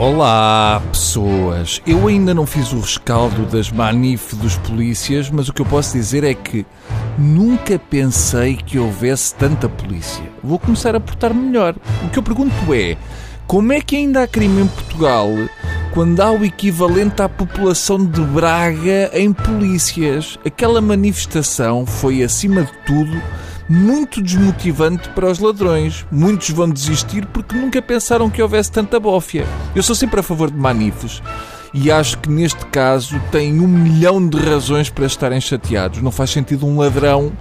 Olá, 0.00 0.80
pessoas! 0.92 1.82
Eu 1.84 2.06
ainda 2.06 2.32
não 2.32 2.46
fiz 2.46 2.72
o 2.72 2.78
rescaldo 2.78 3.44
das 3.46 3.68
manif 3.68 4.32
dos 4.36 4.56
polícias, 4.58 5.28
mas 5.28 5.48
o 5.48 5.52
que 5.52 5.60
eu 5.60 5.66
posso 5.66 5.92
dizer 5.92 6.22
é 6.22 6.34
que 6.34 6.64
nunca 7.18 7.80
pensei 7.80 8.54
que 8.54 8.78
houvesse 8.78 9.34
tanta 9.34 9.68
polícia. 9.68 10.22
Vou 10.40 10.56
começar 10.56 10.94
a 10.94 11.00
portar 11.00 11.34
melhor. 11.34 11.74
O 12.04 12.10
que 12.10 12.18
eu 12.20 12.22
pergunto 12.22 12.54
é: 12.72 12.96
como 13.44 13.72
é 13.72 13.80
que 13.80 13.96
ainda 13.96 14.22
há 14.22 14.28
crime 14.28 14.62
em 14.62 14.68
Portugal 14.68 15.30
quando 15.92 16.20
há 16.20 16.30
o 16.30 16.44
equivalente 16.44 17.20
à 17.20 17.28
população 17.28 18.06
de 18.06 18.20
Braga 18.20 19.10
em 19.12 19.32
polícias? 19.32 20.38
Aquela 20.46 20.80
manifestação 20.80 21.84
foi, 21.84 22.22
acima 22.22 22.62
de 22.62 22.72
tudo, 22.86 23.20
muito 23.68 24.22
desmotivante 24.22 25.08
para 25.10 25.30
os 25.30 25.38
ladrões. 25.38 26.06
Muitos 26.10 26.50
vão 26.50 26.68
desistir 26.68 27.26
porque 27.26 27.56
nunca 27.56 27.82
pensaram 27.82 28.30
que 28.30 28.42
houvesse 28.42 28.72
tanta 28.72 28.98
bófia. 28.98 29.46
Eu 29.74 29.82
sou 29.82 29.94
sempre 29.94 30.20
a 30.20 30.22
favor 30.22 30.50
de 30.50 30.56
manifes 30.56 31.20
e 31.72 31.90
acho 31.90 32.18
que 32.18 32.30
neste 32.30 32.64
caso 32.66 33.20
têm 33.30 33.60
um 33.60 33.68
milhão 33.68 34.26
de 34.26 34.38
razões 34.38 34.88
para 34.88 35.06
estarem 35.06 35.40
chateados. 35.40 36.00
Não 36.00 36.10
faz 36.10 36.30
sentido 36.30 36.66
um 36.66 36.78
ladrão 36.78 37.32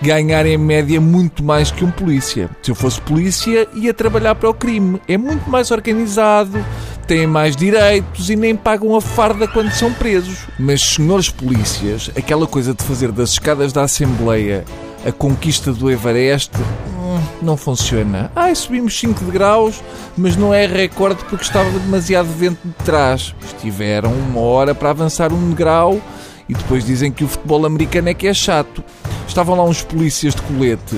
ganhar 0.00 0.44
em 0.46 0.58
média 0.58 1.00
muito 1.00 1.42
mais 1.42 1.70
que 1.70 1.84
um 1.84 1.90
polícia. 1.90 2.50
Se 2.62 2.70
eu 2.70 2.74
fosse 2.74 3.00
polícia, 3.00 3.68
ia 3.74 3.94
trabalhar 3.94 4.34
para 4.34 4.50
o 4.50 4.54
crime. 4.54 5.00
É 5.06 5.16
muito 5.16 5.48
mais 5.50 5.70
organizado, 5.70 6.64
têm 7.06 7.26
mais 7.26 7.54
direitos 7.56 8.30
e 8.30 8.36
nem 8.36 8.56
pagam 8.56 8.94
a 8.96 9.00
farda 9.00 9.46
quando 9.46 9.70
são 9.72 9.92
presos. 9.92 10.46
Mas, 10.58 10.82
senhores 10.82 11.30
polícias, 11.30 12.10
aquela 12.16 12.46
coisa 12.46 12.74
de 12.74 12.82
fazer 12.82 13.12
das 13.12 13.30
escadas 13.30 13.72
da 13.72 13.82
Assembleia 13.82 14.64
a 15.06 15.12
conquista 15.12 15.72
do 15.72 15.90
Everest 15.90 16.50
hum, 16.56 17.20
não 17.42 17.56
funciona. 17.56 18.30
Ai, 18.34 18.54
subimos 18.54 18.98
5 18.98 19.24
graus, 19.26 19.82
mas 20.16 20.36
não 20.36 20.52
é 20.52 20.66
recorde 20.66 21.22
porque 21.24 21.44
estava 21.44 21.70
demasiado 21.78 22.26
vento 22.26 22.60
de 22.64 22.84
trás. 22.84 23.34
Estiveram 23.44 24.12
uma 24.12 24.40
hora 24.40 24.74
para 24.74 24.90
avançar 24.90 25.32
um 25.32 25.50
degrau 25.50 26.00
e 26.48 26.54
depois 26.54 26.84
dizem 26.84 27.12
que 27.12 27.24
o 27.24 27.28
futebol 27.28 27.66
americano 27.66 28.08
é 28.08 28.14
que 28.14 28.26
é 28.26 28.34
chato. 28.34 28.82
Estavam 29.28 29.56
lá 29.56 29.64
uns 29.64 29.82
polícias 29.82 30.34
de 30.34 30.42
colete 30.42 30.96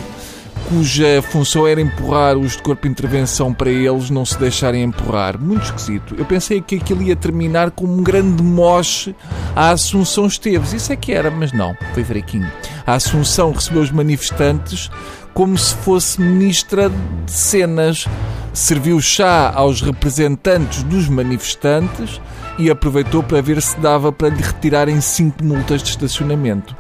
cuja 0.69 1.23
função 1.31 1.67
era 1.67 1.81
empurrar 1.81 2.37
os 2.37 2.57
de 2.57 2.63
corpo 2.63 2.83
de 2.83 2.89
intervenção 2.89 3.53
para 3.55 3.71
eles 3.71 4.11
não 4.11 4.25
se 4.25 4.39
deixarem 4.39 4.83
empurrar. 4.83 5.41
Muito 5.41 5.65
esquisito. 5.65 6.15
Eu 6.19 6.25
pensei 6.25 6.61
que 6.61 6.77
aquilo 6.77 7.03
ia 7.03 7.15
terminar 7.15 7.71
com 7.71 7.87
um 7.87 8.03
grande 8.03 8.43
moche 8.43 9.15
à 9.55 9.71
Assunção 9.71 10.27
Esteves. 10.27 10.73
Isso 10.73 10.93
é 10.93 10.97
que 10.97 11.13
era, 11.13 11.31
mas 11.31 11.53
não, 11.53 11.77
foi 11.95 12.05
fraquinho. 12.05 12.51
A 12.87 12.95
Assunção 12.95 13.51
recebeu 13.51 13.83
os 13.83 13.91
manifestantes 13.91 14.91
como 15.35 15.59
se 15.59 15.75
fosse 15.75 16.21
ministra 16.21 16.89
de 16.89 17.33
cenas. 17.33 18.07
Serviu 18.53 19.01
chá 19.01 19.53
aos 19.55 19.83
representantes 19.83 20.85
dos 20.85 21.09
manifestantes 21.09 22.21
e 22.59 22.71
aproveitou 22.71 23.23
para 23.23 23.43
ver 23.43 23.61
se 23.61 23.79
dava 23.81 24.13
para 24.13 24.29
lhe 24.29 24.41
retirarem 24.41 25.01
cinco 25.01 25.45
multas 25.45 25.83
de 25.83 25.91
estacionamento. 25.91 26.77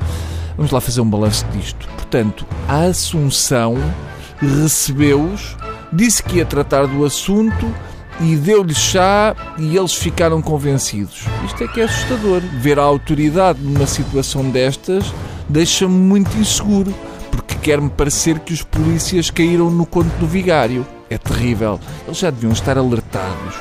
Vamos 0.56 0.70
lá 0.70 0.80
fazer 0.80 1.00
um 1.00 1.10
balanço 1.10 1.44
disto. 1.52 1.86
Portanto, 1.88 2.46
a 2.68 2.84
Assunção 2.84 3.76
recebeu-os, 4.38 5.56
disse 5.92 6.22
que 6.22 6.36
ia 6.36 6.46
tratar 6.46 6.86
do 6.86 7.04
assunto 7.04 7.74
e 8.20 8.36
deu-lhes 8.36 8.78
chá 8.78 9.34
e 9.58 9.76
eles 9.76 9.92
ficaram 9.92 10.40
convencidos. 10.40 11.24
Isto 11.44 11.64
é 11.64 11.68
que 11.68 11.80
é 11.80 11.84
assustador. 11.84 12.40
Ver 12.60 12.78
a 12.78 12.84
autoridade 12.84 13.60
numa 13.60 13.86
situação 13.86 14.48
destas 14.48 15.12
deixa-me 15.48 15.94
muito 15.94 16.36
inseguro, 16.36 16.94
porque 17.30 17.54
quer-me 17.56 17.90
parecer 17.90 18.38
que 18.40 18.52
os 18.52 18.62
polícias 18.62 19.30
caíram 19.30 19.70
no 19.70 19.86
conto 19.86 20.10
do 20.18 20.26
vigário. 20.26 20.86
É 21.08 21.16
terrível. 21.16 21.78
Eles 22.06 22.18
já 22.18 22.30
deviam 22.30 22.52
estar 22.52 22.76
alertados 22.76 23.54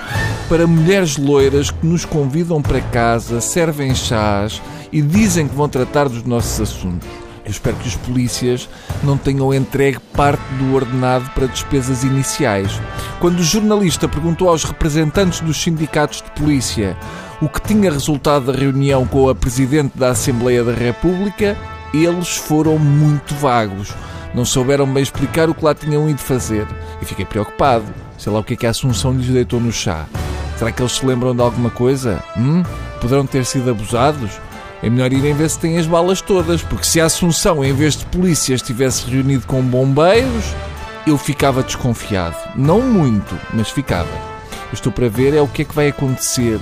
para 0.50 0.67
mulheres 0.67 1.17
loiras 1.17 1.72
que 1.72 1.86
nos 1.86 2.06
convidam 2.06 2.62
para 2.62 2.81
casa, 2.81 3.41
servem 3.41 3.96
chás 3.96 4.62
e 4.91 5.01
dizem 5.01 5.47
que 5.47 5.56
vão 5.56 5.68
tratar 5.68 6.07
dos 6.07 6.23
nossos 6.23 6.62
assuntos. 6.62 7.07
Eu 7.44 7.51
espero 7.51 7.75
que 7.78 7.88
os 7.88 7.96
polícias 7.96 8.67
não 9.03 9.17
tenham 9.17 9.53
entregue 9.53 10.00
parte 10.13 10.41
do 10.57 10.73
ordenado 10.73 11.29
para 11.35 11.47
despesas 11.47 12.03
iniciais. 12.03 12.72
Quando 13.19 13.40
o 13.40 13.44
jornalista 13.44 14.07
perguntou 14.07 14.50
aos 14.50 14.63
representantes 14.63 15.41
dos 15.41 15.62
sindicatos 15.62 16.23
de 16.23 16.31
polícia 16.31 16.97
o 17.41 17.50
que 17.50 17.62
tinha 17.62 17.91
resultado 17.91 18.52
da 18.52 18.57
reunião 18.57 19.06
com 19.06 19.29
a 19.29 19.35
Presidente 19.35 19.96
da 19.96 20.09
Assembleia 20.09 20.63
da 20.63 20.73
República, 20.73 21.56
eles 22.03 22.35
foram 22.35 22.78
muito 22.78 23.33
vagos. 23.35 23.94
Não 24.33 24.44
souberam 24.44 24.85
bem 24.85 25.01
explicar 25.01 25.50
o 25.50 25.53
que 25.53 25.63
lá 25.63 25.73
tinham 25.73 26.09
ido 26.09 26.19
fazer. 26.19 26.67
E 27.01 27.06
fiquei 27.06 27.23
preocupado. 27.23 27.85
Sei 28.17 28.31
lá 28.31 28.39
o 28.39 28.44
que 28.44 28.53
é 28.53 28.57
que 28.57 28.67
a 28.67 28.72
Assunção 28.72 29.13
lhes 29.13 29.28
deitou 29.28 29.59
no 29.59 29.72
chá. 29.72 30.05
Será 30.57 30.72
que 30.72 30.81
eles 30.81 30.94
se 30.94 31.05
lembram 31.05 31.35
de 31.35 31.41
alguma 31.41 31.69
coisa? 31.69 32.23
Hum? 32.35 32.63
Poderão 33.00 33.25
ter 33.25 33.45
sido 33.45 33.69
abusados? 33.69 34.31
É 34.81 34.89
melhor 34.89 35.11
irem 35.13 35.34
ver 35.34 35.50
se 35.50 35.59
têm 35.59 35.78
as 35.78 35.88
balas 35.88 36.22
todas, 36.22 36.61
porque 36.61 36.85
se 36.85 37.00
a 37.00 37.05
Assunção, 37.05 37.63
em 37.63 37.73
vez 37.73 37.95
de 37.95 38.05
polícia, 38.05 38.53
estivesse 38.53 39.09
reunido 39.09 39.47
com 39.47 39.61
bombeiros, 39.61 40.45
eu 41.07 41.17
ficava 41.17 41.63
desconfiado. 41.63 42.35
Não 42.55 42.81
muito, 42.81 43.38
mas 43.53 43.69
ficava. 43.69 44.09
Estou 44.73 44.91
para 44.91 45.07
ver 45.07 45.34
é 45.34 45.41
o 45.41 45.47
que 45.47 45.61
é 45.61 45.66
que 45.66 45.75
vai 45.75 45.88
acontecer 45.88 46.59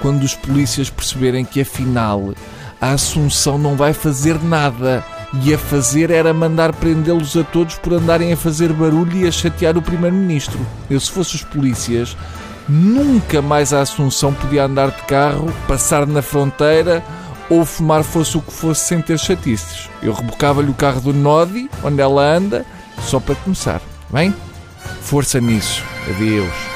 quando 0.00 0.22
os 0.22 0.34
polícias 0.34 0.88
perceberem 0.88 1.44
que 1.44 1.60
afinal 1.60 2.32
a 2.80 2.92
Assunção 2.92 3.58
não 3.58 3.76
vai 3.76 3.92
fazer 3.92 4.42
nada 4.42 5.04
e 5.44 5.54
a 5.54 5.58
fazer 5.58 6.10
era 6.10 6.32
mandar 6.32 6.72
prendê-los 6.72 7.36
a 7.36 7.44
todos 7.44 7.76
por 7.76 7.92
andarem 7.92 8.32
a 8.32 8.36
fazer 8.36 8.72
barulho 8.72 9.18
e 9.18 9.28
a 9.28 9.30
chatear 9.30 9.76
o 9.76 9.82
Primeiro-Ministro. 9.82 10.58
Eu, 10.88 10.98
se 10.98 11.10
fosse 11.10 11.36
os 11.36 11.44
polícias, 11.44 12.16
nunca 12.68 13.40
mais 13.40 13.72
a 13.72 13.80
Assunção 13.80 14.32
podia 14.32 14.64
andar 14.64 14.90
de 14.90 15.02
carro, 15.02 15.52
passar 15.68 16.06
na 16.06 16.22
fronteira 16.22 17.02
ou 17.48 17.64
fumar 17.64 18.04
fosse 18.04 18.38
o 18.38 18.42
que 18.42 18.52
fosse 18.52 18.86
sem 18.86 19.02
ter 19.02 19.18
chatices. 19.18 19.88
Eu 20.02 20.12
rebocava-lhe 20.12 20.70
o 20.70 20.74
carro 20.74 21.00
do 21.00 21.12
Nodi, 21.12 21.68
onde 21.82 22.00
ela 22.00 22.22
anda, 22.22 22.64
só 23.02 23.18
para 23.18 23.34
começar. 23.34 23.80
Bem? 24.10 24.34
Força 25.02 25.40
nisso. 25.40 25.82
Adeus. 26.08 26.69